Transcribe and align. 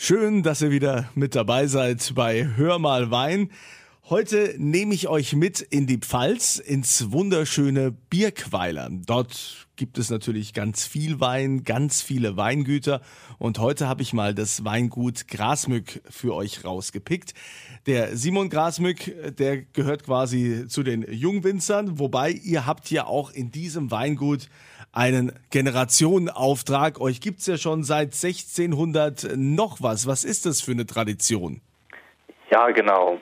Schön, 0.00 0.44
dass 0.44 0.62
ihr 0.62 0.70
wieder 0.70 1.10
mit 1.16 1.34
dabei 1.34 1.66
seid 1.66 2.14
bei 2.14 2.46
Hör 2.54 2.78
mal 2.78 3.10
Wein. 3.10 3.50
Heute 4.08 4.54
nehme 4.56 4.94
ich 4.94 5.08
euch 5.08 5.34
mit 5.34 5.60
in 5.60 5.88
die 5.88 5.98
Pfalz, 5.98 6.56
ins 6.56 7.10
wunderschöne 7.10 7.90
Birkweiler. 7.90 8.90
Dort 8.90 9.66
gibt 9.74 9.98
es 9.98 10.08
natürlich 10.08 10.54
ganz 10.54 10.86
viel 10.86 11.18
Wein, 11.18 11.64
ganz 11.64 12.00
viele 12.00 12.36
Weingüter. 12.36 13.02
Und 13.38 13.58
heute 13.58 13.88
habe 13.88 14.02
ich 14.02 14.12
mal 14.12 14.36
das 14.36 14.64
Weingut 14.64 15.26
Grasmück 15.26 16.00
für 16.08 16.32
euch 16.32 16.64
rausgepickt. 16.64 17.34
Der 17.86 18.16
Simon 18.16 18.50
Grasmück, 18.50 19.36
der 19.36 19.62
gehört 19.62 20.04
quasi 20.04 20.66
zu 20.68 20.84
den 20.84 21.02
Jungwinzern, 21.12 21.98
wobei 21.98 22.30
ihr 22.30 22.66
habt 22.66 22.88
ja 22.92 23.04
auch 23.06 23.30
in 23.30 23.50
diesem 23.50 23.90
Weingut 23.90 24.48
einen 24.98 25.32
Generationenauftrag. 25.52 27.00
Euch 27.00 27.20
gibt's 27.20 27.46
ja 27.46 27.56
schon 27.56 27.84
seit 27.84 28.08
1600 28.08 29.36
noch 29.36 29.78
was. 29.80 30.08
Was 30.08 30.24
ist 30.24 30.44
das 30.44 30.60
für 30.60 30.72
eine 30.72 30.86
Tradition? 30.86 31.60
Ja, 32.50 32.68
genau. 32.70 33.20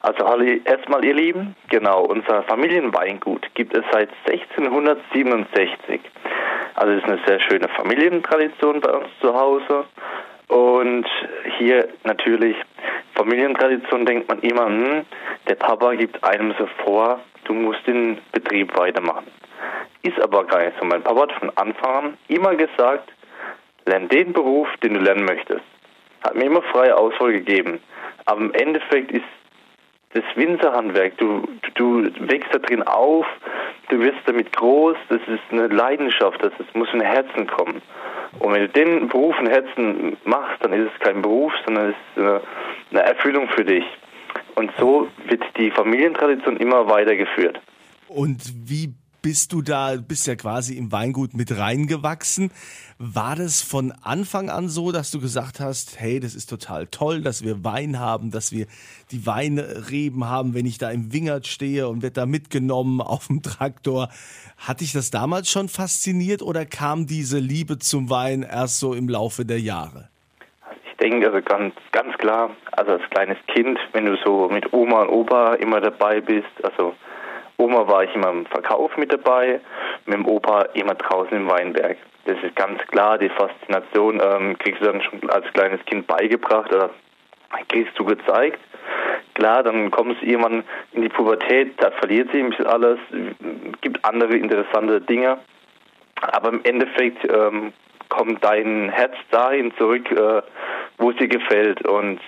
Also 0.00 0.24
erstmal 0.64 1.04
ihr 1.04 1.14
Lieben, 1.14 1.54
genau, 1.68 2.02
unser 2.02 2.42
Familienweingut 2.44 3.46
gibt 3.54 3.76
es 3.76 3.84
seit 3.92 4.08
1667. 4.26 6.00
Also 6.74 6.92
es 6.92 7.02
ist 7.02 7.08
eine 7.08 7.20
sehr 7.26 7.40
schöne 7.40 7.68
Familientradition 7.68 8.80
bei 8.80 8.90
uns 8.90 9.08
zu 9.20 9.32
Hause. 9.32 9.84
Und 10.48 11.06
hier 11.58 11.88
natürlich, 12.04 12.56
Familientradition 13.14 14.06
denkt 14.06 14.28
man 14.28 14.40
immer, 14.40 14.66
hm, 14.66 15.04
der 15.48 15.54
Papa 15.54 15.94
gibt 15.94 16.22
einem 16.24 16.52
so 16.58 16.68
vor, 16.84 17.20
du 17.44 17.54
musst 17.54 17.86
den 17.86 18.18
Betrieb 18.32 18.76
weitermachen. 18.76 19.26
Ist 20.02 20.20
aber 20.20 20.44
gar 20.44 20.64
nicht 20.64 20.78
so. 20.78 20.84
Mein 20.84 21.02
Papa 21.02 21.22
hat 21.22 21.32
von 21.32 21.50
Anfang 21.56 22.04
an 22.04 22.18
immer 22.28 22.54
gesagt, 22.54 23.12
lern 23.86 24.08
den 24.08 24.32
Beruf, 24.32 24.68
den 24.82 24.94
du 24.94 25.00
lernen 25.00 25.24
möchtest. 25.24 25.64
Hat 26.22 26.34
mir 26.34 26.44
immer 26.44 26.62
freie 26.62 26.96
Auswahl 26.96 27.32
gegeben. 27.32 27.80
Aber 28.24 28.40
im 28.40 28.54
Endeffekt 28.54 29.12
ist 29.12 29.24
das 30.12 30.24
Winzerhandwerk, 30.34 31.16
du, 31.18 31.46
du 31.74 32.04
wächst 32.28 32.52
da 32.52 32.58
drin 32.58 32.82
auf, 32.82 33.26
du 33.90 34.00
wirst 34.00 34.18
damit 34.26 34.52
groß, 34.56 34.96
das 35.08 35.20
ist 35.28 35.42
eine 35.50 35.66
Leidenschaft, 35.68 36.42
das, 36.42 36.52
das 36.58 36.66
muss 36.74 36.88
von 36.88 37.00
Herzen 37.00 37.46
kommen. 37.46 37.82
Und 38.38 38.52
wenn 38.52 38.62
du 38.62 38.68
den 38.68 39.08
Beruf 39.08 39.36
von 39.36 39.46
Herzen 39.46 40.16
machst, 40.24 40.62
dann 40.64 40.72
ist 40.72 40.90
es 40.92 41.00
kein 41.00 41.22
Beruf, 41.22 41.52
sondern 41.64 41.90
es 41.90 41.94
ist 41.94 42.22
eine, 42.22 42.40
eine 42.90 43.02
Erfüllung 43.02 43.48
für 43.48 43.64
dich. 43.64 43.84
Und 44.54 44.70
so 44.78 45.08
wird 45.26 45.42
die 45.58 45.70
Familientradition 45.70 46.56
immer 46.56 46.88
weitergeführt. 46.88 47.60
Und 48.08 48.40
wie 48.66 48.90
bist 49.26 49.52
du 49.52 49.60
da, 49.60 49.96
bist 49.96 50.28
ja 50.28 50.36
quasi 50.36 50.76
im 50.76 50.92
Weingut 50.92 51.34
mit 51.34 51.58
reingewachsen. 51.58 52.52
War 53.00 53.34
das 53.34 53.60
von 53.60 53.92
Anfang 54.04 54.50
an 54.50 54.68
so, 54.68 54.92
dass 54.92 55.10
du 55.10 55.20
gesagt 55.20 55.58
hast, 55.58 55.98
hey, 55.98 56.20
das 56.20 56.36
ist 56.36 56.48
total 56.48 56.86
toll, 56.86 57.22
dass 57.22 57.42
wir 57.42 57.64
Wein 57.64 57.98
haben, 57.98 58.30
dass 58.30 58.52
wir 58.52 58.66
die 59.10 59.26
Weinreben 59.26 60.28
haben, 60.28 60.54
wenn 60.54 60.64
ich 60.64 60.78
da 60.78 60.92
im 60.92 61.12
Wingert 61.12 61.48
stehe 61.48 61.88
und 61.88 62.02
wird 62.02 62.16
da 62.16 62.24
mitgenommen 62.24 63.00
auf 63.00 63.26
dem 63.26 63.42
Traktor. 63.42 64.10
Hat 64.58 64.80
dich 64.80 64.92
das 64.92 65.10
damals 65.10 65.50
schon 65.50 65.68
fasziniert 65.68 66.40
oder 66.40 66.64
kam 66.64 67.08
diese 67.08 67.40
Liebe 67.40 67.80
zum 67.80 68.08
Wein 68.10 68.44
erst 68.48 68.78
so 68.78 68.94
im 68.94 69.08
Laufe 69.08 69.44
der 69.44 69.58
Jahre? 69.58 70.08
Ich 70.88 70.96
denke 70.98 71.26
also 71.26 71.42
ganz, 71.42 71.74
ganz 71.90 72.16
klar, 72.18 72.50
also 72.70 72.92
als 72.92 73.02
kleines 73.10 73.38
Kind, 73.52 73.76
wenn 73.92 74.06
du 74.06 74.16
so 74.24 74.48
mit 74.48 74.72
Oma 74.72 75.02
und 75.02 75.08
Opa 75.08 75.54
immer 75.54 75.80
dabei 75.80 76.20
bist, 76.20 76.46
also 76.62 76.94
Oma 77.58 77.88
war 77.88 78.04
ich 78.04 78.14
immer 78.14 78.30
im 78.30 78.46
Verkauf 78.46 78.96
mit 78.96 79.12
dabei, 79.12 79.60
mit 80.04 80.14
dem 80.14 80.26
Opa 80.26 80.62
immer 80.74 80.94
draußen 80.94 81.36
im 81.36 81.48
Weinberg. 81.48 81.96
Das 82.26 82.36
ist 82.42 82.56
ganz 82.56 82.80
klar, 82.88 83.18
die 83.18 83.28
Faszination 83.30 84.20
ähm, 84.22 84.58
kriegst 84.58 84.82
du 84.82 84.86
dann 84.86 85.00
schon 85.00 85.30
als 85.30 85.46
kleines 85.52 85.84
Kind 85.86 86.06
beigebracht 86.06 86.74
oder 86.74 86.90
kriegst 87.68 87.98
du 87.98 88.04
gezeigt. 88.04 88.60
Klar, 89.34 89.62
dann 89.62 89.90
kommst 89.90 90.22
du 90.22 90.26
irgendwann 90.26 90.64
in 90.92 91.02
die 91.02 91.08
Pubertät, 91.08 91.74
da 91.78 91.90
verliert 91.92 92.30
sich 92.30 92.42
ein 92.42 92.50
bisschen 92.50 92.66
alles, 92.66 92.98
gibt 93.80 94.04
andere 94.04 94.36
interessante 94.36 95.00
Dinge. 95.00 95.38
Aber 96.20 96.48
im 96.48 96.64
Endeffekt 96.64 97.30
ähm, 97.30 97.72
kommt 98.08 98.42
dein 98.44 98.88
Herz 98.88 99.14
dahin 99.30 99.72
zurück, 99.76 100.10
äh, 100.10 100.42
wo 100.98 101.10
es 101.10 101.16
dir 101.16 101.28
gefällt. 101.28 101.86
Und 101.86 102.20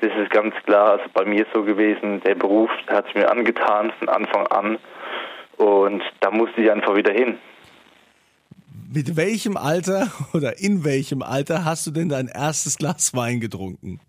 das 0.00 0.10
ist 0.16 0.30
ganz 0.30 0.54
klar, 0.64 0.92
also 0.92 1.04
bei 1.12 1.24
mir 1.24 1.46
so 1.52 1.62
gewesen, 1.62 2.20
der 2.22 2.34
Beruf 2.34 2.70
hat 2.88 3.06
es 3.08 3.14
mir 3.14 3.30
angetan 3.30 3.92
von 3.98 4.08
Anfang 4.08 4.46
an. 4.48 4.78
Und 5.56 6.02
da 6.20 6.30
musste 6.30 6.60
ich 6.60 6.70
einfach 6.70 6.96
wieder 6.96 7.12
hin. 7.12 7.38
Mit 8.92 9.16
welchem 9.16 9.56
Alter 9.56 10.08
oder 10.34 10.58
in 10.58 10.84
welchem 10.84 11.22
Alter 11.22 11.64
hast 11.64 11.86
du 11.86 11.90
denn 11.90 12.08
dein 12.08 12.28
erstes 12.28 12.78
Glas 12.78 13.14
Wein 13.14 13.40
getrunken? 13.40 14.00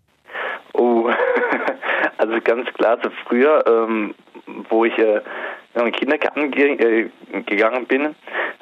Oh, 0.72 1.08
also 2.18 2.34
ganz 2.42 2.68
klar, 2.74 2.98
so 3.02 3.10
früher, 3.26 3.64
ähm, 3.66 4.14
wo 4.70 4.84
ich 4.84 4.96
äh, 4.98 5.20
in 5.74 5.84
den 5.84 5.92
Kindergarten 5.92 6.50
ge 6.50 6.72
äh, 6.74 7.10
gegangen 7.46 7.86
bin, 7.86 8.14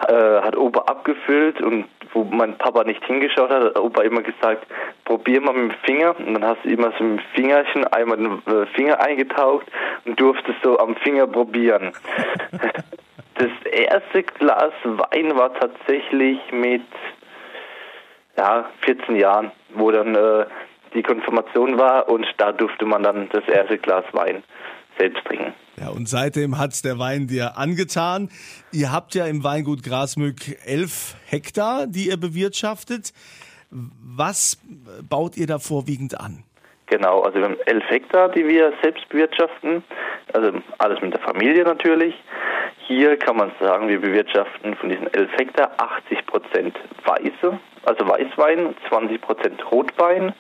äh, 0.09 0.41
hat 0.43 0.57
Opa 0.57 0.81
abgefüllt 0.81 1.61
und 1.61 1.87
wo 2.13 2.25
mein 2.25 2.57
Papa 2.59 2.85
nicht 2.85 3.05
hingeschaut 3.05 3.51
hat, 3.51 3.63
hat 3.63 3.79
Opa 3.79 4.03
immer 4.03 4.23
gesagt, 4.23 4.67
probier 5.05 5.41
mal 5.41 5.55
mit 5.55 5.73
dem 5.73 5.79
Finger. 5.85 6.17
Und 6.19 6.35
dann 6.35 6.45
hast 6.45 6.65
du 6.65 6.69
immer 6.69 6.93
so 6.99 7.05
mit 7.05 7.21
dem 7.21 7.25
Fingerchen 7.35 7.85
einmal 7.89 8.17
den 8.17 8.43
äh, 8.47 8.67
Finger 8.75 9.01
eingetaucht 9.01 9.67
und 10.05 10.19
durftest 10.19 10.59
so 10.63 10.79
am 10.79 10.97
Finger 10.97 11.27
probieren. 11.27 11.93
das 13.35 13.73
erste 13.73 14.23
Glas 14.23 14.73
Wein 14.85 15.37
war 15.37 15.55
tatsächlich 15.55 16.39
mit 16.53 16.83
ja, 18.37 18.69
14 18.83 19.17
Jahren, 19.17 19.51
wo 19.75 19.91
dann 19.91 20.15
äh, 20.15 20.47
die 20.95 21.03
Konfirmation 21.03 21.79
war 21.79 22.09
und 22.09 22.27
da 22.39 22.53
durfte 22.53 22.85
man 22.85 23.03
dann 23.03 23.29
das 23.31 23.47
erste 23.49 23.79
Glas 23.79 24.05
Wein 24.13 24.43
selbst 24.99 25.25
trinken. 25.25 25.55
Ja, 25.81 25.89
und 25.89 26.09
seitdem 26.09 26.59
hat's 26.59 26.83
der 26.83 26.99
Wein 26.99 27.27
dir 27.27 27.57
angetan. 27.57 28.29
Ihr 28.73 28.93
habt 28.93 29.15
ja 29.15 29.27
im 29.27 29.45
Weingut 29.45 29.83
Grasmück 29.83 30.37
elf 30.67 31.17
Hektar, 31.27 31.87
die 31.87 32.09
ihr 32.09 32.19
bewirtschaftet. 32.19 33.13
Was 33.71 34.59
baut 35.09 35.37
ihr 35.37 35.47
da 35.47 35.59
vorwiegend 35.59 36.21
an? 36.21 36.45
Genau, 36.87 37.21
also 37.21 37.39
wir 37.39 37.45
haben 37.45 37.57
elf 37.67 37.85
Hektar, 37.89 38.29
die 38.31 38.47
wir 38.47 38.73
selbst 38.83 39.09
bewirtschaften. 39.09 39.85
Also 40.33 40.53
alles 40.79 41.01
mit 41.01 41.15
der 41.15 41.21
Familie 41.21 41.63
natürlich. 41.63 42.15
Hier 42.89 43.17
kann 43.17 43.37
man 43.37 43.53
sagen, 43.61 43.89
wir 43.89 44.01
bewirtschaften 44.01 44.75
von 44.75 44.89
diesen 44.89 45.07
elf 45.15 45.31
Hektar 45.39 45.71
80 45.79 46.27
Prozent 46.27 46.77
Weiße, 47.05 47.59
also 47.85 48.09
Weißwein, 48.09 48.75
20 48.89 49.21
Prozent 49.21 49.71
Rotwein. 49.71 50.35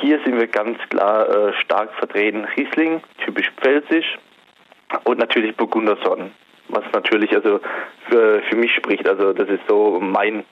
Hier 0.00 0.20
sind 0.24 0.38
wir 0.38 0.46
ganz 0.46 0.78
klar 0.90 1.28
äh, 1.28 1.52
stark 1.64 1.92
vertreten 1.94 2.44
Riesling, 2.56 3.02
typisch 3.24 3.50
pfälzisch, 3.60 4.18
und 5.04 5.18
natürlich 5.18 5.56
Burgundersorten, 5.56 6.30
was 6.68 6.84
natürlich 6.92 7.32
also 7.34 7.60
für, 8.08 8.42
für 8.42 8.56
mich 8.56 8.72
spricht. 8.74 9.08
Also 9.08 9.32
das 9.32 9.48
ist 9.48 9.62
so 9.68 9.98
mein, 10.00 10.44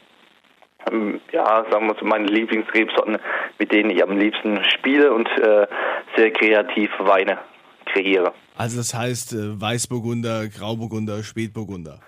ähm, 0.90 1.20
ja, 1.32 1.64
sagen 1.70 1.86
wir 1.86 1.94
so 1.98 2.04
meine 2.04 2.26
Lieblingsrebsorten, 2.26 3.18
mit 3.58 3.72
denen 3.72 3.90
ich 3.90 4.02
am 4.02 4.18
liebsten 4.18 4.62
spiele 4.64 5.12
und 5.12 5.28
äh, 5.38 5.66
sehr 6.16 6.30
kreativ 6.32 6.90
Weine 6.98 7.38
kreiere. 7.86 8.32
Also 8.56 8.78
das 8.78 8.94
heißt 8.94 9.34
äh, 9.34 9.60
Weißburgunder, 9.60 10.48
Grauburgunder, 10.48 11.22
Spätburgunder. 11.22 12.00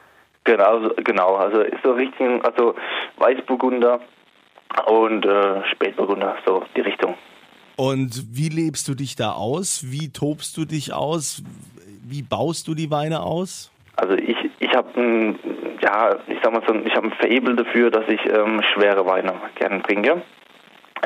Genau, 0.44 0.90
genau. 1.02 1.34
Also 1.36 1.60
ist 1.60 1.82
so 1.82 1.92
richtig, 1.92 2.44
also 2.44 2.74
Weißburgunder 3.18 4.00
und 4.86 5.24
äh, 5.24 5.62
Spätburgunder, 5.72 6.36
so 6.46 6.64
die 6.76 6.80
Richtung. 6.80 7.14
Und 7.76 8.24
wie 8.36 8.48
lebst 8.48 8.88
du 8.88 8.94
dich 8.94 9.16
da 9.16 9.32
aus? 9.32 9.84
Wie 9.86 10.10
tobst 10.10 10.56
du 10.56 10.64
dich 10.64 10.94
aus? 10.94 11.42
Wie 12.02 12.22
baust 12.22 12.68
du 12.68 12.74
die 12.74 12.90
Weine 12.90 13.22
aus? 13.22 13.70
Also 13.96 14.14
ich, 14.14 14.36
ich 14.58 14.74
habe 14.74 14.88
ein, 15.00 15.38
ja, 15.82 16.16
ich 16.26 16.38
sag 16.42 16.52
mal 16.52 16.62
so, 16.66 16.74
ich 16.74 16.94
habe 16.94 17.08
ein 17.08 17.12
Fable 17.12 17.56
dafür, 17.56 17.90
dass 17.90 18.08
ich 18.08 18.20
ähm, 18.26 18.62
schwere 18.74 19.04
Weine 19.06 19.34
gerne 19.56 19.82
trinke. 19.82 20.22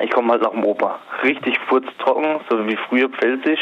Ich 0.03 0.11
komme 0.11 0.33
halt 0.33 0.43
nach 0.43 0.51
dem 0.51 0.65
Opa. 0.65 0.99
Richtig 1.23 1.59
furztrocken, 1.69 2.41
so 2.49 2.67
wie 2.67 2.77
früher 2.89 3.09
pfälzisch. 3.09 3.61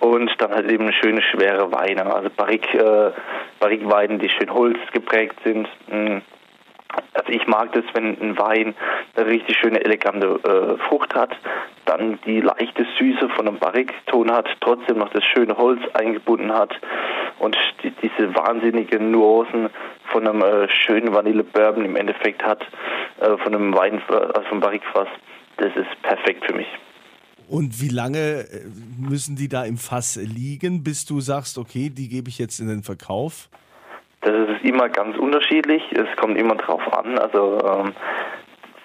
Und 0.00 0.30
dann 0.38 0.52
halt 0.52 0.70
eben 0.70 0.92
schöne, 0.92 1.22
schwere 1.22 1.72
Weine. 1.72 2.14
Also 2.14 2.28
Barrique, 2.36 2.74
äh, 2.74 3.12
Barrique-Weine, 3.60 4.18
die 4.18 4.28
schön 4.28 4.52
holzgeprägt 4.52 5.36
sind. 5.44 5.68
Mm. 5.88 6.18
Also 7.26 7.38
ich 7.38 7.46
mag 7.48 7.72
das, 7.72 7.84
wenn 7.92 8.20
ein 8.20 8.38
Wein 8.38 8.74
eine 9.16 9.26
richtig 9.26 9.56
schöne, 9.56 9.84
elegante 9.84 10.26
äh, 10.44 10.88
Frucht 10.88 11.14
hat, 11.14 11.36
dann 11.84 12.18
die 12.24 12.40
leichte 12.40 12.86
Süße 12.98 13.28
von 13.30 13.48
einem 13.48 13.58
Barrique-Ton 13.58 14.30
hat, 14.30 14.46
trotzdem 14.60 14.98
noch 14.98 15.08
das 15.10 15.24
schöne 15.24 15.56
Holz 15.56 15.80
eingebunden 15.94 16.52
hat 16.52 16.72
und 17.38 17.56
die, 17.82 17.92
diese 18.02 18.34
wahnsinnigen 18.34 19.10
Nuancen 19.10 19.70
von 20.12 20.26
einem 20.26 20.42
äh, 20.42 20.68
schönen 20.68 21.12
Vanille-Bourbon 21.12 21.84
im 21.84 21.96
Endeffekt 21.96 22.44
hat, 22.44 22.62
äh, 23.20 23.36
von 23.38 23.54
einem 23.54 23.74
Wein, 23.74 24.00
also 24.08 24.48
vom 24.48 24.60
Barrique-Fass. 24.60 25.08
Das 25.56 25.74
ist 25.74 26.02
perfekt 26.02 26.44
für 26.46 26.54
mich. 26.54 26.68
Und 27.48 27.80
wie 27.80 27.88
lange 27.88 28.18
äh, 28.18 28.66
müssen 28.98 29.36
die 29.36 29.48
da 29.48 29.64
im 29.64 29.78
Fass 29.78 30.16
liegen, 30.16 30.84
bis 30.84 31.06
du 31.06 31.20
sagst, 31.20 31.58
okay, 31.58 31.90
die 31.90 32.08
gebe 32.08 32.28
ich 32.28 32.38
jetzt 32.38 32.60
in 32.60 32.68
den 32.68 32.82
Verkauf? 32.82 33.48
Das 34.26 34.48
ist 34.48 34.64
immer 34.64 34.88
ganz 34.88 35.16
unterschiedlich. 35.16 35.84
Es 35.92 36.16
kommt 36.16 36.36
immer 36.36 36.56
drauf 36.56 36.82
an. 36.92 37.16
Also 37.16 37.60
ähm, 37.64 37.92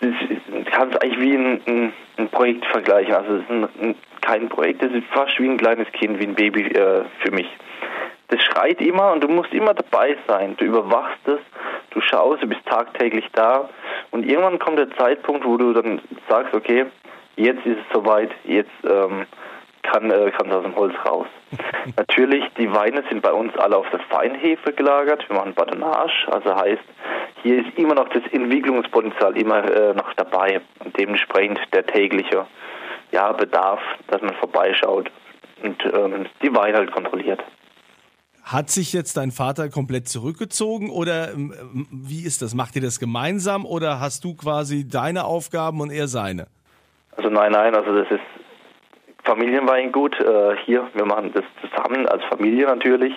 du 0.02 0.64
kannst 0.72 1.02
eigentlich 1.02 1.20
wie 1.20 1.36
ein, 1.36 1.62
ein, 1.66 1.94
ein 2.18 2.30
Projekt 2.30 2.64
vergleichen. 2.68 3.16
Also 3.16 3.38
es 3.38 3.42
ist 3.42 3.50
ein, 3.50 3.96
kein 4.22 4.50
Projekt, 4.50 4.84
es 4.84 4.92
ist 4.92 5.08
fast 5.08 5.40
wie 5.40 5.50
ein 5.50 5.58
kleines 5.58 5.92
Kind, 5.94 6.20
wie 6.20 6.28
ein 6.28 6.36
Baby 6.36 6.68
äh, 6.68 7.06
für 7.24 7.32
mich. 7.32 7.50
Das 8.28 8.40
schreit 8.44 8.80
immer 8.82 9.14
und 9.14 9.24
du 9.24 9.30
musst 9.30 9.52
immer 9.52 9.74
dabei 9.74 10.16
sein. 10.28 10.56
Du 10.58 10.66
überwachst 10.66 11.28
es, 11.28 11.40
du 11.90 12.02
schaust, 12.02 12.44
du 12.44 12.48
bist 12.48 12.64
tagtäglich 12.68 13.26
da 13.34 13.68
und 14.12 14.30
irgendwann 14.30 14.60
kommt 14.60 14.78
der 14.78 14.96
Zeitpunkt, 14.96 15.44
wo 15.44 15.58
du 15.58 15.74
dann 15.74 16.02
sagst, 16.30 16.54
okay, 16.54 16.86
jetzt 17.36 17.66
ist 17.66 17.80
es 17.80 17.94
soweit, 17.94 18.30
jetzt 18.44 18.70
ähm, 18.88 19.26
kann 19.84 20.10
äh, 20.12 20.32
kann 20.32 20.52
aus 20.52 20.64
dem 20.64 20.76
Holz 20.76 20.94
raus. 21.06 21.28
Natürlich, 21.98 22.44
die 22.58 22.72
Weine 22.74 23.04
sind 23.10 23.22
bei 23.22 23.32
uns 23.32 23.56
alle 23.58 23.78
auf 23.78 23.90
der 23.92 24.00
Feinhefe 24.10 24.74
gelagert. 24.74 25.28
Wir 25.28 25.38
machen 25.38 25.54
Batonage, 25.54 26.28
also 26.32 26.56
heißt, 26.56 26.84
hier 27.44 27.66
ist 27.66 27.78
immer 27.78 27.96
noch 27.96 28.10
das 28.10 28.24
Entwicklungspotenzial 28.32 29.38
immer 29.38 29.64
äh, 29.64 29.94
noch 29.94 30.14
dabei 30.14 30.62
und 30.84 30.98
dementsprechend 30.98 31.60
der 31.74 31.86
tägliche 31.86 32.46
ja, 33.12 33.32
Bedarf, 33.34 33.82
dass 34.08 34.22
man 34.22 34.36
vorbeischaut 34.36 35.12
und 35.64 35.84
ähm, 35.86 36.26
die 36.42 36.56
Weine 36.56 36.78
halt 36.78 36.92
kontrolliert. 36.92 37.44
Hat 38.44 38.70
sich 38.70 38.92
jetzt 38.92 39.18
dein 39.18 39.32
Vater 39.32 39.70
komplett 39.70 40.10
zurückgezogen 40.10 40.90
oder 40.90 41.32
ähm, 41.32 41.88
wie 41.92 42.26
ist 42.26 42.42
das? 42.42 42.56
Macht 42.56 42.76
ihr 42.76 42.82
das 42.82 43.00
gemeinsam 43.00 43.66
oder 43.66 44.00
hast 44.00 44.24
du 44.24 44.36
quasi 44.36 44.88
deine 44.88 45.26
Aufgaben 45.26 45.80
und 45.80 45.92
er 45.92 46.08
seine? 46.08 46.48
Also 47.16 47.30
nein, 47.30 47.52
nein, 47.52 47.76
also 47.76 47.96
das 47.96 48.10
ist 48.10 48.22
Familienweingut. 49.32 50.20
Äh, 50.20 50.58
hier, 50.66 50.88
wir 50.94 51.06
machen 51.06 51.32
das 51.34 51.46
zusammen 51.62 52.06
als 52.06 52.22
Familie 52.26 52.66
natürlich. 52.66 53.14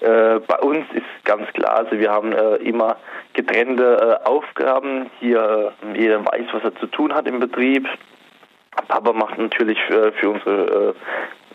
Äh, 0.00 0.38
bei 0.46 0.58
uns 0.60 0.86
ist 0.94 1.24
ganz 1.24 1.52
klar, 1.52 1.78
also 1.78 1.98
wir 1.98 2.12
haben 2.12 2.32
äh, 2.32 2.56
immer 2.56 2.96
getrennte 3.32 4.20
äh, 4.22 4.28
Aufgaben. 4.28 5.10
Hier, 5.18 5.72
äh, 5.82 5.98
jeder 6.00 6.24
weiß, 6.24 6.46
was 6.52 6.62
er 6.62 6.76
zu 6.76 6.86
tun 6.86 7.12
hat 7.12 7.26
im 7.26 7.40
Betrieb. 7.40 7.88
Papa 8.86 9.12
macht 9.12 9.36
natürlich 9.36 9.78
für, 9.88 10.12
für 10.12 10.30
unsere 10.30 10.94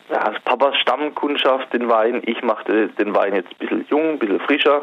äh, 0.10 0.14
ja, 0.14 0.34
Papas 0.44 0.78
Stammkundschaft 0.80 1.72
den 1.72 1.90
Wein. 1.90 2.22
Ich 2.26 2.42
mache 2.44 2.90
den 2.90 3.16
Wein 3.16 3.36
jetzt 3.36 3.52
ein 3.52 3.58
bisschen 3.58 3.86
jung, 3.90 4.10
ein 4.12 4.20
bisschen 4.20 4.42
frischer. 4.42 4.82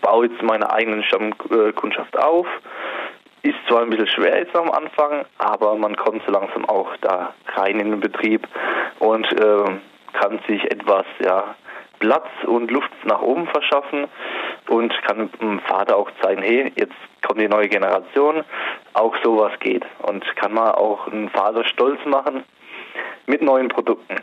Baue 0.00 0.26
jetzt 0.26 0.42
meine 0.42 0.72
eigenen 0.72 1.04
Stammkundschaft 1.04 2.18
auf. 2.18 2.46
Ist 3.44 3.58
zwar 3.68 3.82
ein 3.82 3.90
bisschen 3.90 4.06
schwer 4.06 4.38
jetzt 4.38 4.56
am 4.56 4.70
Anfang, 4.70 5.26
aber 5.36 5.76
man 5.76 5.94
kommt 5.96 6.22
so 6.24 6.32
langsam 6.32 6.64
auch 6.64 6.96
da 7.02 7.34
rein 7.54 7.78
in 7.78 7.90
den 7.90 8.00
Betrieb 8.00 8.48
und 9.00 9.30
äh, 9.32 9.64
kann 10.14 10.40
sich 10.48 10.64
etwas 10.70 11.04
ja, 11.22 11.54
Platz 11.98 12.26
und 12.46 12.70
Luft 12.70 12.90
nach 13.04 13.20
oben 13.20 13.46
verschaffen 13.46 14.06
und 14.68 14.94
kann 15.02 15.30
dem 15.42 15.60
Vater 15.60 15.94
auch 15.94 16.10
zeigen, 16.22 16.40
hey, 16.40 16.72
jetzt 16.74 16.94
kommt 17.20 17.38
die 17.38 17.48
neue 17.48 17.68
Generation, 17.68 18.44
auch 18.94 19.14
sowas 19.22 19.52
geht 19.60 19.84
und 20.00 20.24
kann 20.36 20.54
man 20.54 20.70
auch 20.70 21.06
einen 21.08 21.28
Vater 21.28 21.66
stolz 21.66 22.02
machen 22.06 22.44
mit 23.26 23.42
neuen 23.42 23.68
Produkten. 23.68 24.16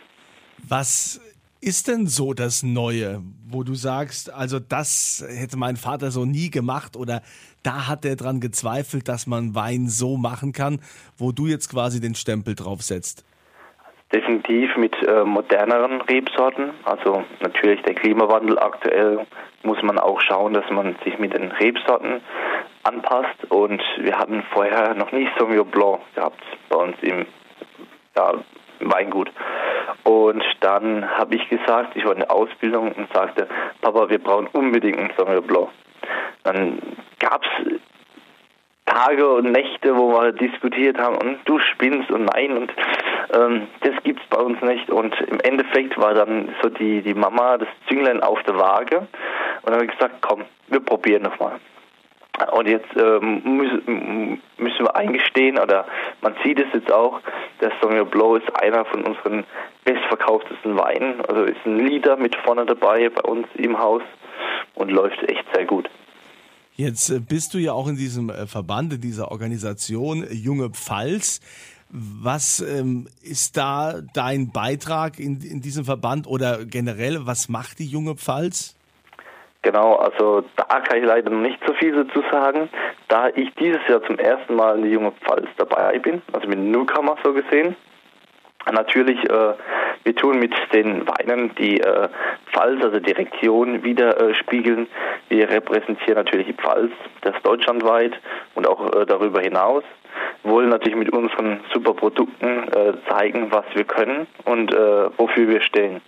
Was 0.68 1.22
ist 1.62 1.88
denn 1.88 2.08
so 2.08 2.34
das 2.34 2.64
Neue, 2.64 3.22
wo 3.48 3.64
du 3.64 3.76
sagst, 3.76 4.34
also 4.34 4.60
das 4.60 5.24
hätte 5.28 5.58
mein 5.58 5.76
Vater 5.76 6.10
so 6.10 6.26
nie 6.26 6.50
gemacht 6.50 6.98
oder 6.98 7.22
da 7.64 7.88
hat 7.88 8.04
er 8.04 8.16
dran 8.16 8.40
gezweifelt, 8.40 9.08
dass 9.08 9.28
man 9.28 9.54
Wein 9.54 9.88
so 9.88 10.18
machen 10.18 10.54
kann, 10.54 10.80
wo 11.18 11.32
du 11.32 11.46
jetzt 11.46 11.70
quasi 11.70 12.02
den 12.02 12.16
Stempel 12.16 12.56
drauf 12.56 12.82
setzt? 12.82 13.24
Definitiv 14.12 14.76
mit 14.76 14.96
äh, 15.04 15.24
moderneren 15.24 16.02
Rebsorten. 16.02 16.72
Also 16.84 17.24
natürlich 17.40 17.82
der 17.84 17.94
Klimawandel 17.94 18.58
aktuell 18.60 19.26
muss 19.64 19.82
man 19.84 20.00
auch 20.00 20.20
schauen, 20.20 20.54
dass 20.54 20.70
man 20.72 20.96
sich 21.06 21.18
mit 21.20 21.34
den 21.34 21.52
Rebsorten 21.52 22.22
anpasst. 22.84 23.46
Und 23.50 23.82
wir 24.00 24.18
hatten 24.18 24.44
vorher 24.52 24.96
noch 24.96 25.12
nie 25.12 25.30
Sauvignon 25.38 25.70
Blanc 25.70 26.00
gehabt 26.16 26.44
bei 26.70 26.76
uns 26.78 26.96
im, 27.02 27.26
ja, 28.16 28.34
Weingut. 28.90 29.30
Und 30.04 30.44
dann 30.62 31.10
habe 31.18 31.36
ich 31.36 31.48
gesagt, 31.50 31.96
ich 31.96 32.04
in 32.04 32.20
der 32.20 32.32
Ausbildung 32.32 32.92
und 32.92 33.14
sagte, 33.14 33.48
Papa, 33.82 34.10
wir 34.10 34.20
brauchen 34.20 34.48
unbedingt 34.54 34.98
einen 34.98 35.12
Sauvignon 35.18 35.46
Blanc. 35.46 35.70
Dann 36.44 36.80
gab 37.20 37.44
es 37.44 37.80
Tage 38.86 39.28
und 39.30 39.52
Nächte, 39.52 39.96
wo 39.96 40.12
wir 40.12 40.32
diskutiert 40.34 40.98
haben 40.98 41.18
und 41.18 41.40
du 41.46 41.60
spinnst 41.60 42.12
und 42.12 42.26
nein 42.26 42.58
und 42.58 42.74
ähm, 43.34 43.68
das 43.82 43.94
gibt's 44.04 44.24
bei 44.30 44.42
uns 44.42 44.62
nicht 44.62 44.90
und 44.90 45.16
im 45.22 45.40
Endeffekt 45.40 45.98
war 45.98 46.14
dann 46.14 46.54
so 46.62 46.70
die 46.70 47.02
die 47.02 47.14
Mama 47.14 47.58
das 47.58 47.70
Zünglein 47.88 48.22
auf 48.22 48.42
der 48.44 48.58
Waage 48.58 48.98
und 48.98 49.08
dann 49.64 49.76
habe 49.76 49.86
ich 49.86 49.92
gesagt, 49.92 50.16
komm, 50.22 50.44
wir 50.68 50.82
probieren 50.82 51.24
nochmal. 51.24 51.60
Und 52.54 52.68
jetzt 52.68 52.90
ähm, 52.98 53.44
müssen, 53.58 54.80
wir 54.80 54.96
eingestehen, 54.96 55.60
oder 55.60 55.86
man 56.22 56.34
sieht 56.44 56.60
es 56.60 56.68
jetzt 56.74 56.92
auch, 56.92 57.20
der 57.60 57.72
Sauvignon 57.82 58.10
Blanc 58.10 58.42
ist 58.42 58.56
einer 58.56 58.86
von 58.86 59.04
unseren 59.04 59.44
bestverkauftesten 59.84 60.78
Weinen. 60.78 61.22
Also 61.26 61.44
ist 61.44 61.64
ein 61.66 61.86
Liter 61.86 62.18
mit 62.18 62.36
vorne 62.38 62.66
dabei 62.66 63.10
bei 63.10 63.22
uns 63.30 63.48
im 63.56 63.78
Haus 63.78 64.02
und 64.76 64.90
läuft 64.90 65.22
echt 65.30 65.46
sehr 65.54 65.66
gut. 65.66 65.90
Jetzt 66.76 67.10
äh, 67.10 67.20
bist 67.20 67.54
du 67.54 67.58
ja 67.60 67.74
auch 67.74 67.88
in 67.88 67.98
diesem 67.98 68.30
äh, 68.30 68.48
Verband, 68.48 68.94
in 68.94 69.02
dieser 69.02 69.30
Organisation 69.30 70.26
Junge 70.32 70.70
Pfalz. 70.70 71.42
Was 71.90 72.62
ähm, 72.62 73.08
ist 73.22 73.58
da 73.58 74.02
dein 74.14 74.52
Beitrag 74.52 75.20
in, 75.20 75.42
in 75.42 75.62
diesem 75.62 75.84
Verband 75.84 76.26
oder 76.26 76.66
generell, 76.66 77.26
was 77.26 77.50
macht 77.50 77.80
die 77.80 77.86
Junge 77.86 78.16
Pfalz? 78.16 78.76
Genau, 79.64 79.96
also 79.96 80.44
da 80.56 80.80
kann 80.80 80.98
ich 80.98 81.06
leider 81.06 81.30
noch 81.30 81.42
nicht 81.42 81.60
so 81.68 81.74
viel 81.74 81.92
dazu 81.92 82.24
sagen, 82.32 82.68
da 83.10 83.30
ich 83.30 83.54
dieses 83.56 83.88
Jahr 83.88 84.02
zum 84.04 84.18
ersten 84.18 84.56
Mal 84.56 84.78
in 84.78 84.86
die 84.86 84.90
Junge 84.90 85.12
Pfalz 85.12 85.48
dabei 85.58 86.00
bin, 86.00 86.24
also 86.34 86.48
mit 86.48 86.58
Newcomer 86.58 87.16
so 87.24 87.32
gesehen. 87.32 87.76
Natürlich, 88.72 89.18
äh, 89.30 89.54
wir 90.04 90.16
tun 90.16 90.40
mit 90.40 90.54
den 90.74 91.08
Weinen 91.08 91.54
die 91.56 91.80
äh, 91.80 92.10
Pfalz, 92.52 92.84
also 92.84 93.00
die 93.00 93.12
Region, 93.12 93.84
widerspiegeln. 93.84 94.88
Äh, 95.30 95.36
wir 95.36 95.50
repräsentieren 95.50 96.16
natürlich 96.16 96.48
die 96.48 96.54
Pfalz, 96.54 96.92
das 97.22 97.34
deutschlandweit 97.44 98.14
und 98.56 98.68
auch 98.68 98.94
äh, 98.96 99.06
darüber 99.06 99.42
hinaus. 99.42 99.84
Wollen 100.44 100.70
natürlich 100.70 100.98
mit 100.98 101.12
unseren 101.12 101.62
super 101.74 101.94
Produkten 101.94 102.68
äh, 102.68 102.94
zeigen, 103.10 103.52
was 103.52 103.66
wir 103.74 103.84
können 103.84 104.28
und 104.46 104.74
äh, 104.74 105.18
wofür 105.18 105.48
wir 105.48 105.62
stehen. 105.62 106.02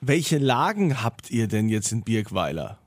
Welche 0.00 0.38
Lagen 0.38 1.02
habt 1.02 1.28
ihr 1.28 1.48
denn 1.48 1.68
jetzt 1.68 1.90
in 1.90 2.04
Birkweiler? 2.04 2.78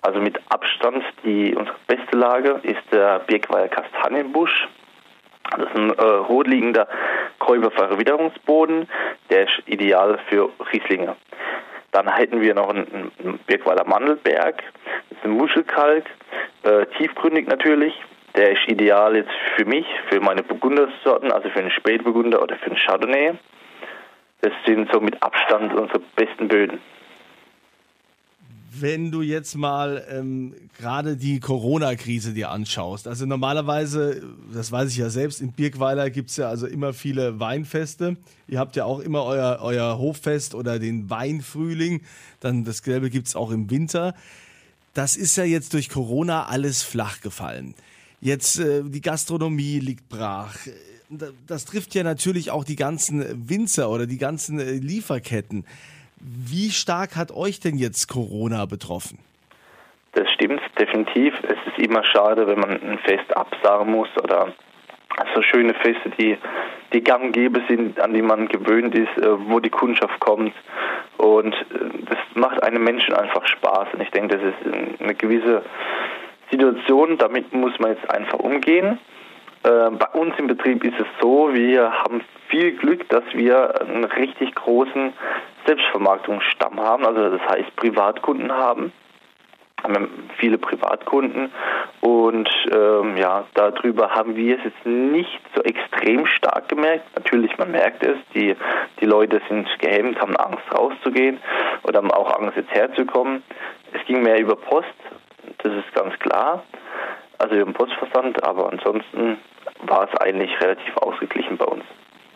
Also 0.00 0.20
mit 0.20 0.38
Abstand 0.48 1.04
die 1.22 1.54
unsere 1.54 1.76
beste 1.86 2.16
Lage 2.16 2.60
ist 2.62 2.80
der 2.90 3.18
Birkweiler 3.20 3.68
Kastanienbusch. 3.68 4.66
Das 5.50 5.68
ist 5.68 5.76
ein 5.76 5.90
äh, 5.90 6.02
rotliegender 6.02 6.88
Kräuberverwitterungsboden, 7.40 8.88
der 9.28 9.44
ist 9.44 9.62
ideal 9.66 10.18
für 10.30 10.50
Rieslinge. 10.72 11.14
Dann 11.92 12.08
hätten 12.08 12.40
wir 12.40 12.54
noch 12.54 12.70
einen, 12.70 13.12
einen 13.18 13.38
Birkweiler 13.46 13.84
Mandelberg, 13.84 14.62
das 15.10 15.18
ist 15.18 15.24
ein 15.24 15.32
Muschelkalk, 15.32 16.06
äh, 16.62 16.86
tiefgründig 16.98 17.48
natürlich. 17.48 17.94
Der 18.34 18.52
ist 18.52 18.66
ideal 18.66 19.14
jetzt 19.16 19.32
für 19.56 19.66
mich, 19.66 19.86
für 20.08 20.20
meine 20.20 20.42
Burgundersorten, 20.42 21.30
also 21.32 21.50
für 21.50 21.60
einen 21.60 21.70
Spätburgunder 21.70 22.42
oder 22.42 22.56
für 22.56 22.66
einen 22.66 22.76
Chardonnay. 22.76 23.34
Das 24.40 24.52
sind 24.66 24.88
so 24.92 25.00
mit 25.00 25.22
Abstand 25.22 25.72
unsere 25.72 26.00
besten 26.14 26.48
Böden. 26.48 26.78
Wenn 28.78 29.10
du 29.10 29.22
jetzt 29.22 29.54
mal 29.54 30.04
ähm, 30.10 30.54
gerade 30.76 31.16
die 31.16 31.40
Corona-Krise 31.40 32.34
dir 32.34 32.50
anschaust, 32.50 33.08
also 33.08 33.24
normalerweise, 33.24 34.22
das 34.52 34.70
weiß 34.70 34.90
ich 34.90 34.98
ja 34.98 35.08
selbst, 35.08 35.40
in 35.40 35.52
Birkweiler 35.52 36.10
gibt 36.10 36.28
es 36.28 36.36
ja 36.36 36.48
also 36.50 36.66
immer 36.66 36.92
viele 36.92 37.40
Weinfeste. 37.40 38.18
Ihr 38.48 38.58
habt 38.58 38.76
ja 38.76 38.84
auch 38.84 39.00
immer 39.00 39.24
euer, 39.24 39.60
euer 39.62 39.98
Hoffest 39.98 40.54
oder 40.54 40.78
den 40.78 41.08
Weinfrühling. 41.08 42.02
Dann 42.40 42.64
das 42.64 42.82
Gelbe 42.82 43.08
gibt 43.08 43.28
es 43.28 43.36
auch 43.36 43.50
im 43.50 43.70
Winter. 43.70 44.14
Das 44.92 45.16
ist 45.16 45.36
ja 45.36 45.44
jetzt 45.44 45.72
durch 45.72 45.88
Corona 45.88 46.44
alles 46.44 46.82
flach 46.82 47.22
gefallen. 47.22 47.74
Jetzt 48.20 48.58
äh, 48.58 48.82
die 48.84 49.00
Gastronomie 49.00 49.78
liegt 49.78 50.08
brach 50.08 50.56
das 51.46 51.64
trifft 51.64 51.94
ja 51.94 52.02
natürlich 52.02 52.50
auch 52.50 52.64
die 52.64 52.76
ganzen 52.76 53.48
Winzer 53.48 53.90
oder 53.90 54.06
die 54.06 54.18
ganzen 54.18 54.58
äh, 54.58 54.72
Lieferketten. 54.72 55.64
Wie 56.18 56.70
stark 56.70 57.16
hat 57.16 57.30
euch 57.30 57.60
denn 57.60 57.76
jetzt 57.76 58.08
Corona 58.08 58.66
betroffen? 58.66 59.18
Das 60.12 60.30
stimmt 60.32 60.60
definitiv. 60.78 61.34
Es 61.42 61.58
ist 61.66 61.78
immer 61.78 62.02
schade, 62.04 62.46
wenn 62.46 62.58
man 62.58 62.70
ein 62.70 62.98
Fest 63.04 63.36
absagen 63.36 63.92
muss 63.92 64.08
oder 64.22 64.54
so 65.34 65.42
schöne 65.42 65.74
Feste, 65.74 66.10
die, 66.18 66.36
die 66.92 67.02
gang 67.02 67.34
sind, 67.68 68.00
an 68.00 68.12
die 68.12 68.22
man 68.22 68.48
gewöhnt 68.48 68.94
ist, 68.94 69.16
äh, 69.18 69.48
wo 69.48 69.60
die 69.60 69.70
Kundschaft 69.70 70.18
kommt. 70.20 70.54
Und 71.18 71.54
äh, 71.54 72.04
das 72.08 72.18
macht 72.34 72.62
einem 72.62 72.82
Menschen 72.82 73.14
einfach 73.14 73.46
Spaß. 73.46 73.88
Und 73.94 74.02
ich 74.02 74.10
denke, 74.10 74.38
das 74.38 74.54
ist 74.54 75.00
eine 75.00 75.14
gewisse 75.14 75.62
Situation, 76.50 77.18
damit 77.18 77.52
muss 77.52 77.78
man 77.78 77.92
jetzt 77.92 78.08
einfach 78.10 78.38
umgehen. 78.38 78.98
Äh, 79.66 79.90
bei 79.90 80.06
uns 80.12 80.34
im 80.38 80.46
Betrieb 80.46 80.84
ist 80.84 80.98
es 81.00 81.06
so, 81.20 81.52
wir 81.52 81.90
haben 81.90 82.20
viel 82.48 82.76
Glück, 82.76 83.08
dass 83.08 83.24
wir 83.32 83.80
einen 83.80 84.04
richtig 84.04 84.54
großen 84.54 85.12
Selbstvermarktungsstamm 85.66 86.78
haben, 86.78 87.04
also 87.04 87.30
das 87.30 87.40
heißt 87.48 87.74
Privatkunden 87.74 88.52
haben. 88.52 88.92
haben 89.82 90.28
viele 90.38 90.58
Privatkunden 90.58 91.50
und 92.00 92.48
ähm, 92.72 93.16
ja, 93.16 93.44
darüber 93.54 94.10
haben 94.10 94.36
wir 94.36 94.56
es 94.56 94.64
jetzt 94.64 94.86
nicht 94.86 95.40
so 95.54 95.62
extrem 95.62 96.26
stark 96.26 96.68
gemerkt. 96.68 97.04
Natürlich, 97.16 97.58
man 97.58 97.72
merkt 97.72 98.04
es, 98.04 98.16
die, 98.34 98.54
die 99.00 99.04
Leute 99.04 99.40
sind 99.48 99.68
gehemmt, 99.80 100.20
haben 100.20 100.36
Angst 100.36 100.64
rauszugehen 100.72 101.38
oder 101.82 101.98
haben 101.98 102.12
auch 102.12 102.38
Angst 102.38 102.56
jetzt 102.56 102.72
herzukommen. 102.72 103.42
Es 103.92 104.04
ging 104.06 104.22
mehr 104.22 104.38
über 104.38 104.54
Post, 104.54 104.94
das 105.58 105.72
ist 105.72 105.92
ganz 105.94 106.16
klar, 106.20 106.62
also 107.38 107.56
über 107.56 107.64
den 107.64 107.74
Postversand, 107.74 108.42
aber 108.44 108.70
ansonsten 108.72 109.38
war 109.86 110.08
es 110.08 110.20
eigentlich 110.20 110.50
relativ 110.60 110.96
ausgeglichen 110.96 111.56
bei 111.56 111.64
uns. 111.64 111.84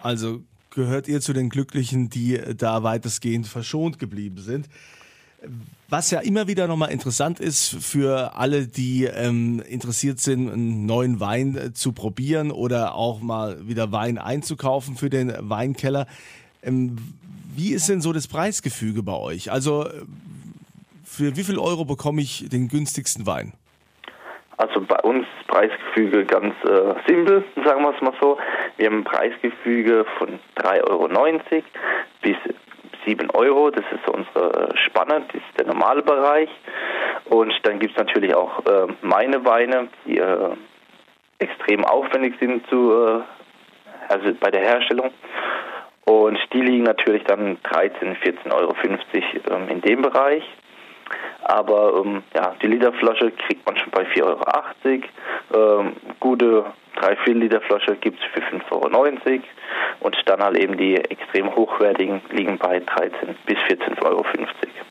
Also 0.02 0.40
gehört 0.70 1.08
ihr 1.08 1.20
zu 1.20 1.32
den 1.32 1.48
Glücklichen, 1.48 2.10
die 2.10 2.40
da 2.56 2.82
weitestgehend 2.82 3.46
verschont 3.46 3.98
geblieben 3.98 4.38
sind. 4.38 4.68
Was 5.88 6.10
ja 6.10 6.20
immer 6.20 6.46
wieder 6.46 6.68
nochmal 6.68 6.90
interessant 6.90 7.40
ist 7.40 7.70
für 7.82 8.36
alle, 8.36 8.66
die 8.68 9.04
ähm, 9.04 9.60
interessiert 9.66 10.20
sind, 10.20 10.50
einen 10.50 10.86
neuen 10.86 11.18
Wein 11.18 11.56
äh, 11.56 11.72
zu 11.72 11.92
probieren 11.92 12.50
oder 12.50 12.94
auch 12.94 13.20
mal 13.20 13.66
wieder 13.66 13.90
Wein 13.90 14.18
einzukaufen 14.18 14.96
für 14.96 15.10
den 15.10 15.32
Weinkeller. 15.40 16.06
Ähm, 16.62 16.96
wie 17.56 17.72
ist 17.72 17.88
denn 17.88 18.02
so 18.02 18.12
das 18.12 18.28
Preisgefüge 18.28 19.02
bei 19.02 19.14
euch? 19.14 19.50
Also 19.50 19.88
für 21.04 21.36
wie 21.36 21.42
viel 21.42 21.58
Euro 21.58 21.84
bekomme 21.84 22.22
ich 22.22 22.48
den 22.48 22.68
günstigsten 22.68 23.26
Wein? 23.26 23.54
Also 24.60 24.82
bei 24.82 24.98
uns 25.00 25.26
Preisgefüge 25.46 26.26
ganz 26.26 26.54
äh, 26.64 26.94
simpel, 27.06 27.42
sagen 27.64 27.82
wir 27.82 27.94
es 27.94 28.00
mal 28.02 28.12
so. 28.20 28.36
Wir 28.76 28.88
haben 28.88 28.98
ein 28.98 29.04
Preisgefüge 29.04 30.04
von 30.18 30.38
3,90 30.58 30.82
Euro 30.86 31.08
bis 32.20 32.36
7 33.06 33.30
Euro. 33.30 33.70
Das 33.70 33.86
ist 33.90 34.06
unsere 34.06 34.76
Spanne, 34.76 35.22
das 35.28 35.36
ist 35.36 35.58
der 35.58 35.66
normale 35.66 36.02
Bereich. 36.02 36.50
Und 37.24 37.54
dann 37.62 37.78
gibt 37.78 37.92
es 37.92 37.96
natürlich 37.96 38.34
auch 38.34 38.58
äh, 38.66 38.88
meine 39.00 39.42
Weine, 39.46 39.88
die 40.04 40.18
äh, 40.18 40.50
extrem 41.38 41.82
aufwendig 41.86 42.34
sind 42.38 42.68
zu, 42.68 42.92
äh, 42.92 43.20
also 44.12 44.34
bei 44.40 44.50
der 44.50 44.60
Herstellung. 44.60 45.10
Und 46.04 46.38
die 46.52 46.60
liegen 46.60 46.84
natürlich 46.84 47.24
dann 47.24 47.56
13, 47.62 48.14
14,50 48.14 48.52
Euro 48.52 48.74
ähm, 49.56 49.68
in 49.70 49.80
dem 49.80 50.02
Bereich. 50.02 50.44
Aber 51.50 52.04
ähm, 52.04 52.22
ja, 52.32 52.54
die 52.62 52.68
Literflasche 52.68 53.32
kriegt 53.32 53.66
man 53.66 53.76
schon 53.76 53.90
bei 53.90 54.04
4,80 54.04 54.22
Euro. 54.22 55.80
Ähm, 55.80 55.96
gute 56.20 56.64
3-4 57.00 57.32
Liter 57.32 57.60
Flasche 57.62 57.96
gibt 57.96 58.20
es 58.20 58.26
für 58.32 58.40
5,90 58.56 58.70
Euro. 58.70 59.42
Und 59.98 60.16
dann 60.26 60.40
halt 60.40 60.56
eben 60.58 60.76
die 60.76 60.94
extrem 60.94 61.52
hochwertigen 61.56 62.20
liegen 62.30 62.56
bei 62.56 62.78
13 62.78 63.34
bis 63.46 63.58
14,50 63.68 64.04
Euro. 64.04 64.24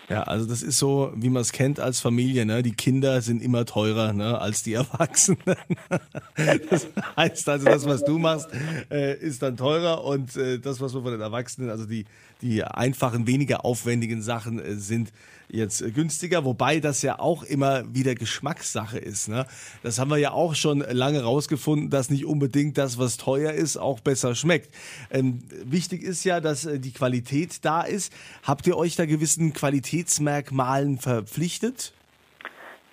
Ja, 0.10 0.24
also 0.24 0.48
das 0.48 0.64
ist 0.64 0.80
so, 0.80 1.14
wie 1.16 1.30
man 1.30 1.42
es 1.42 1.52
kennt 1.52 1.80
als 1.80 2.00
Familie. 2.00 2.44
Ne? 2.46 2.64
Die 2.64 2.72
Kinder 2.72 3.22
sind 3.22 3.44
immer 3.44 3.66
teurer 3.66 4.12
ne, 4.12 4.40
als 4.42 4.64
die 4.64 4.74
Erwachsenen. 4.74 5.40
das 6.70 6.88
heißt 7.16 7.48
also, 7.48 7.66
das, 7.66 7.86
was 7.86 8.04
du 8.04 8.18
machst, 8.18 8.50
äh, 8.90 9.16
ist 9.20 9.44
dann 9.44 9.56
teurer 9.56 10.04
und 10.04 10.36
äh, 10.36 10.58
das, 10.58 10.82
was 10.82 10.96
wir 10.96 11.04
von 11.04 11.12
den 11.12 11.22
Erwachsenen, 11.22 11.70
also 11.70 11.86
die, 11.86 12.06
die 12.42 12.64
einfachen, 12.64 13.28
weniger 13.28 13.64
aufwendigen 13.66 14.24
Sachen 14.24 14.60
äh, 14.60 14.76
sind 14.76 15.12
jetzt 15.50 15.84
günstiger, 15.94 16.46
wobei 16.46 16.80
das 16.80 17.02
ja 17.02 17.20
auch 17.20 17.44
immer 17.44 17.94
wieder 17.94 18.16
Geschmackssache 18.16 19.00
ist. 19.00 19.28
Ne? 19.28 19.46
Das 19.84 20.00
haben 20.00 20.12
wir 20.12 20.18
ja 20.18 20.32
auch 20.32 20.56
schon 20.56 20.80
lange 20.80 21.22
rausgefunden, 21.24 21.90
dass 21.90 22.10
nicht 22.10 22.26
unbedingt 22.26 22.78
das, 22.78 22.98
was 22.98 23.18
teuer 23.18 23.52
ist, 23.52 23.78
auch 23.78 24.00
besser 24.00 24.36
schmeckt. 24.36 24.74
Ähm, 25.10 25.40
wichtig 25.66 26.04
ist 26.04 26.24
ja, 26.24 26.40
dass 26.40 26.66
äh, 26.66 26.80
die 26.80 26.92
Qualität 26.92 27.66
da 27.66 27.82
ist. 27.82 28.14
Habt 28.44 28.68
ihr 28.68 28.78
euch 28.78 28.96
da 28.96 29.06
gewissen 29.06 29.54
Qualitätsmerkmalen 30.00 30.98
verpflichtet? 30.98 31.94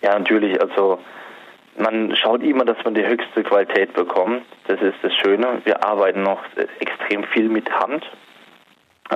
Ja, 0.03 0.19
natürlich. 0.19 0.61
Also 0.61 0.99
man 1.79 2.15
schaut 2.17 2.43
immer, 2.43 2.65
dass 2.65 2.83
man 2.85 2.95
die 2.95 3.07
höchste 3.07 3.43
Qualität 3.45 3.93
bekommt. 3.95 4.43
Das 4.67 4.81
ist 4.81 4.97
das 5.03 5.13
Schöne. 5.15 5.61
Wir 5.65 5.85
arbeiten 5.85 6.23
noch 6.23 6.43
extrem 6.81 7.25
viel 7.25 7.49
mit 7.49 7.71
Hand. 7.71 8.05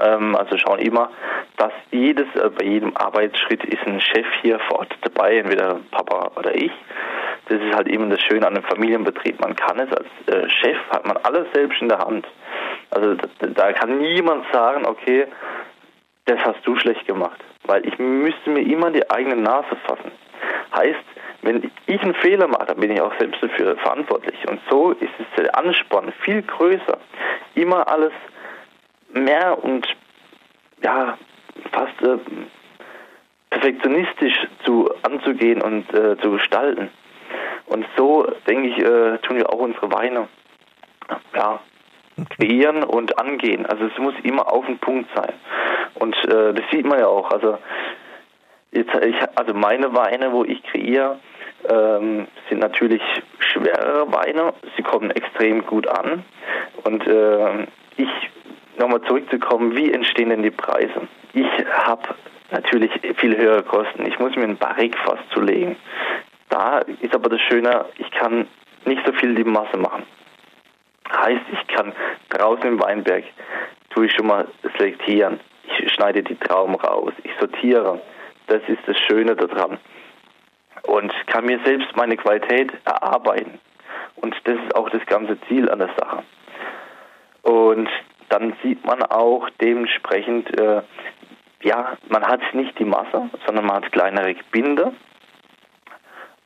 Ähm, 0.00 0.36
also 0.36 0.56
schauen 0.56 0.78
immer, 0.78 1.10
dass 1.56 1.72
jedes, 1.90 2.26
äh, 2.36 2.48
bei 2.50 2.64
jedem 2.64 2.96
Arbeitsschritt 2.96 3.64
ist 3.64 3.84
ein 3.86 4.00
Chef 4.00 4.26
hier 4.42 4.60
vor 4.68 4.80
Ort 4.80 4.96
dabei, 5.02 5.38
entweder 5.38 5.80
Papa 5.90 6.30
oder 6.36 6.54
ich. 6.54 6.70
Das 7.48 7.60
ist 7.60 7.74
halt 7.74 7.88
eben 7.88 8.08
das 8.08 8.20
Schöne 8.20 8.46
an 8.46 8.54
einem 8.54 8.64
Familienbetrieb. 8.64 9.40
Man 9.40 9.56
kann 9.56 9.80
es 9.80 9.90
als 9.90 10.06
äh, 10.26 10.48
Chef, 10.48 10.76
hat 10.90 11.06
man 11.06 11.16
alles 11.24 11.48
selbst 11.52 11.82
in 11.82 11.88
der 11.88 11.98
Hand. 11.98 12.24
Also 12.90 13.14
da, 13.14 13.46
da 13.48 13.72
kann 13.72 13.98
niemand 13.98 14.44
sagen, 14.52 14.86
okay, 14.86 15.26
das 16.30 16.44
hast 16.44 16.66
du 16.66 16.76
schlecht 16.76 17.06
gemacht. 17.06 17.40
Weil 17.64 17.86
ich 17.86 17.98
müsste 17.98 18.50
mir 18.50 18.62
immer 18.62 18.90
die 18.90 19.08
eigene 19.10 19.36
Nase 19.36 19.76
fassen. 19.86 20.12
Heißt, 20.74 21.04
wenn 21.42 21.70
ich 21.86 22.02
einen 22.02 22.14
Fehler 22.14 22.46
mache, 22.46 22.66
dann 22.66 22.80
bin 22.80 22.90
ich 22.90 23.00
auch 23.00 23.12
selbst 23.18 23.42
dafür 23.42 23.76
verantwortlich. 23.78 24.36
Und 24.48 24.60
so 24.70 24.92
ist 24.92 25.10
es 25.18 25.26
der 25.36 25.56
Ansporn 25.56 26.12
viel 26.20 26.42
größer, 26.42 26.98
immer 27.54 27.88
alles 27.88 28.12
mehr 29.12 29.62
und 29.62 29.86
ja, 30.82 31.18
fast 31.72 32.00
äh, 32.02 32.18
perfektionistisch 33.50 34.46
zu 34.64 34.90
anzugehen 35.02 35.60
und 35.62 35.92
äh, 35.92 36.16
zu 36.18 36.32
gestalten. 36.32 36.90
Und 37.66 37.86
so, 37.96 38.26
denke 38.46 38.68
ich, 38.68 38.78
äh, 38.78 39.18
tun 39.18 39.36
wir 39.36 39.50
auch 39.50 39.58
unsere 39.58 39.92
Weine 39.92 40.28
ja, 41.34 41.60
kreieren 42.30 42.82
und 42.82 43.18
angehen. 43.18 43.66
Also 43.66 43.86
es 43.86 43.98
muss 43.98 44.14
immer 44.22 44.52
auf 44.52 44.66
den 44.66 44.78
Punkt 44.78 45.08
sein. 45.14 45.32
Und 45.94 46.16
äh, 46.24 46.54
das 46.54 46.64
sieht 46.70 46.86
man 46.86 46.98
ja 46.98 47.06
auch. 47.06 47.30
Also 47.30 47.58
jetzt, 48.72 48.94
ich, 48.94 49.16
also 49.34 49.54
meine 49.54 49.94
Weine, 49.94 50.32
wo 50.32 50.44
ich 50.44 50.62
kreiere, 50.62 51.18
ähm, 51.68 52.26
sind 52.48 52.60
natürlich 52.60 53.02
schwerere 53.38 54.10
Weine. 54.12 54.54
Sie 54.76 54.82
kommen 54.82 55.10
extrem 55.10 55.66
gut 55.66 55.86
an. 55.88 56.24
Und 56.84 57.06
äh, 57.06 57.66
ich 57.96 58.08
nochmal 58.78 59.02
zurückzukommen, 59.02 59.76
wie 59.76 59.92
entstehen 59.92 60.30
denn 60.30 60.42
die 60.42 60.50
Preise? 60.50 61.08
Ich 61.32 61.46
habe 61.72 62.14
natürlich 62.50 62.90
viel 63.16 63.36
höhere 63.36 63.62
Kosten. 63.62 64.06
Ich 64.06 64.18
muss 64.18 64.34
mir 64.36 64.44
ein 64.44 64.56
Barrik 64.56 64.96
fast 64.98 65.22
zulegen. 65.32 65.76
Da 66.48 66.78
ist 66.78 67.14
aber 67.14 67.28
das 67.28 67.40
Schöne, 67.42 67.84
ich 67.98 68.10
kann 68.10 68.48
nicht 68.84 69.04
so 69.06 69.12
viel 69.12 69.34
die 69.34 69.44
Masse 69.44 69.76
machen. 69.76 70.04
Heißt, 71.12 71.42
ich 71.52 71.66
kann 71.74 71.92
draußen 72.30 72.64
im 72.64 72.80
Weinberg, 72.80 73.24
tue 73.90 74.06
ich 74.06 74.12
schon 74.12 74.26
mal 74.26 74.48
selektieren. 74.78 75.40
Schneide 75.88 76.22
die 76.22 76.36
Trauben 76.36 76.74
raus. 76.74 77.12
Ich 77.24 77.32
sortiere. 77.38 78.00
Das 78.46 78.62
ist 78.68 78.80
das 78.86 78.96
Schöne 79.08 79.36
daran. 79.36 79.78
Und 80.82 81.12
kann 81.26 81.46
mir 81.46 81.60
selbst 81.64 81.94
meine 81.96 82.16
Qualität 82.16 82.72
erarbeiten. 82.84 83.60
Und 84.16 84.34
das 84.44 84.56
ist 84.56 84.74
auch 84.74 84.88
das 84.90 85.04
ganze 85.06 85.40
Ziel 85.42 85.70
an 85.70 85.78
der 85.78 85.90
Sache. 85.98 86.22
Und 87.42 87.88
dann 88.28 88.54
sieht 88.62 88.84
man 88.84 89.02
auch 89.02 89.48
dementsprechend, 89.60 90.58
äh, 90.58 90.82
ja, 91.62 91.96
man 92.08 92.26
hat 92.26 92.40
nicht 92.54 92.78
die 92.78 92.84
Masse, 92.84 93.30
sondern 93.46 93.66
man 93.66 93.76
hat 93.76 93.92
kleinere 93.92 94.34
Binde. 94.50 94.92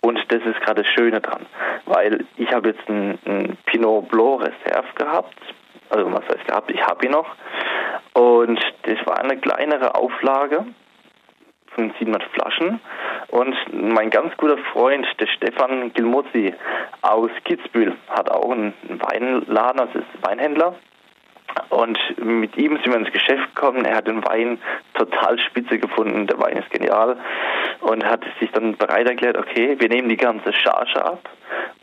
Und 0.00 0.20
das 0.28 0.42
ist 0.42 0.60
gerade 0.60 0.82
das 0.82 0.92
Schöne 0.92 1.20
dran, 1.20 1.46
weil 1.86 2.26
ich 2.36 2.52
habe 2.52 2.68
jetzt 2.68 2.88
einen, 2.88 3.56
Pinot 3.64 4.08
Blanc 4.08 4.42
Reserve 4.42 4.88
gehabt, 4.96 5.34
also 5.88 6.12
was 6.12 6.24
heißt 6.24 6.46
gehabt, 6.46 6.70
ich 6.70 6.82
habe 6.82 7.06
ihn 7.06 7.12
noch. 7.12 7.34
Und 8.14 8.60
das 8.82 9.06
war 9.06 9.18
eine 9.18 9.36
kleinere 9.36 9.94
Auflage 9.96 10.64
von 11.74 11.92
700 11.98 12.22
Flaschen. 12.32 12.80
Und 13.28 13.56
mein 13.72 14.10
ganz 14.10 14.36
guter 14.36 14.58
Freund, 14.72 15.06
der 15.18 15.26
Stefan 15.26 15.92
Gilmozzi 15.92 16.54
aus 17.02 17.30
Kitzbühel, 17.44 17.94
hat 18.08 18.30
auch 18.30 18.50
einen 18.50 18.72
Weinladen, 18.88 19.80
also 19.80 19.98
ist 19.98 20.06
Weinhändler. 20.22 20.76
Und 21.70 21.98
mit 22.18 22.56
ihm 22.56 22.78
sind 22.78 22.92
wir 22.92 22.96
ins 22.96 23.12
Geschäft 23.12 23.54
gekommen. 23.54 23.84
Er 23.84 23.96
hat 23.96 24.06
den 24.06 24.24
Wein 24.24 24.58
total 24.94 25.38
spitze 25.38 25.78
gefunden. 25.78 26.26
Der 26.26 26.38
Wein 26.38 26.56
ist 26.56 26.70
genial. 26.70 27.16
Und 27.80 28.04
hat 28.04 28.24
sich 28.40 28.50
dann 28.52 28.76
bereit 28.76 29.08
erklärt, 29.08 29.36
okay, 29.36 29.76
wir 29.78 29.88
nehmen 29.88 30.08
die 30.08 30.16
ganze 30.16 30.52
Charge 30.52 31.04
ab. 31.04 31.28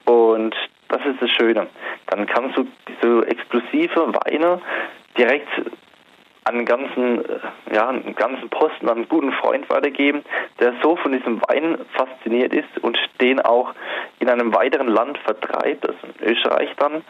Und 0.06 0.56
das 0.90 1.06
ist 1.06 1.22
das 1.22 1.30
Schöne. 1.32 1.68
Dann 2.08 2.26
kannst 2.26 2.58
du 2.58 2.68
diese 2.88 3.28
explosive 3.28 4.14
Weine 4.14 4.62
direkt 5.18 5.50
an 6.44 6.56
einen 6.56 6.66
ganzen, 6.66 7.26
äh, 7.26 7.40
ja, 7.74 7.90
einen 7.90 8.16
ganzen 8.16 8.50
Posten 8.50 8.90
an 8.90 8.98
einen 8.98 9.10
guten 9.10 9.32
Freund 9.34 9.70
weitergeben, 9.70 10.24
der 10.60 10.74
so 10.82 10.96
von 10.96 11.12
diesem 11.12 11.42
Wein 11.48 11.78
fasziniert 11.94 12.54
ist 12.54 12.78
und 12.82 12.98
den 13.20 13.40
auch 13.42 13.74
in 14.20 14.30
einem 14.30 14.54
weiteren 14.54 14.88
Land 14.88 15.18
vertreibt, 15.20 15.88
also 15.88 16.00
in 16.20 16.30
Österreich 16.32 16.70
dann. 16.78 17.04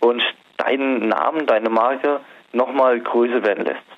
Und 0.00 0.22
deinen 0.56 1.08
Namen, 1.08 1.46
deine 1.46 1.70
Marke 1.70 2.20
nochmal 2.52 3.00
größer 3.00 3.44
werden 3.44 3.64
lässt. 3.64 3.95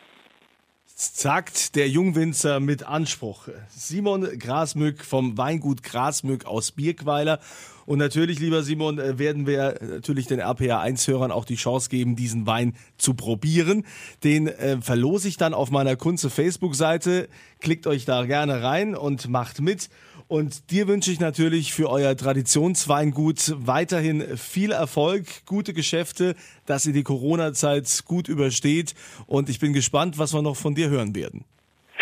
Sagt 1.00 1.76
der 1.76 1.88
Jungwinzer 1.88 2.59
mit 2.59 2.83
Anspruch. 2.83 3.47
Simon 3.69 4.37
Grasmück 4.37 5.05
vom 5.05 5.38
Weingut 5.38 5.85
Grasmück 5.85 6.45
aus 6.45 6.73
Birkweiler. 6.73 7.38
Und 7.87 8.00
natürlich, 8.00 8.40
lieber 8.40 8.64
Simon, 8.64 8.99
äh, 8.99 9.17
werden 9.17 9.47
wir 9.47 9.78
natürlich 9.81 10.26
den 10.26 10.40
RPA 10.40 10.83
1-Hörern 10.83 11.31
auch 11.31 11.45
die 11.45 11.55
Chance 11.55 11.88
geben, 11.88 12.17
diesen 12.17 12.49
Wein 12.49 12.75
zu 12.97 13.14
probieren. 13.14 13.87
Den 14.25 14.49
äh, 14.49 14.81
verlose 14.81 15.28
ich 15.28 15.37
dann 15.37 15.55
auf 15.55 15.71
meiner 15.71 15.95
Kunze 15.95 16.31
Facebook-Seite. 16.31 17.28
Klickt 17.61 17.87
euch 17.87 18.05
da 18.05 18.25
gerne 18.25 18.64
rein 18.64 18.97
und 18.97 19.28
macht 19.28 19.61
mit. 19.61 19.90
Und 20.28 20.70
dir 20.70 20.87
wünsche 20.88 21.11
ich 21.11 21.20
natürlich 21.20 21.73
für 21.73 21.88
euer 21.88 22.14
Traditionsweingut 22.14 23.54
weiterhin 23.56 24.37
viel 24.37 24.73
Erfolg, 24.73 25.25
gute 25.47 25.73
Geschäfte, 25.73 26.35
dass 26.66 26.85
ihr 26.85 26.92
die 26.92 27.02
Corona-Zeit 27.02 28.02
gut 28.04 28.28
übersteht. 28.28 28.94
Und 29.26 29.49
ich 29.49 29.58
bin 29.58 29.73
gespannt, 29.73 30.18
was 30.18 30.35
wir 30.35 30.42
noch 30.42 30.56
von 30.56 30.75
dir 30.75 30.90
hören 30.90 31.14
werden. 31.14 31.47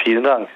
Vielen 0.04 0.24
Dank. 0.24 0.48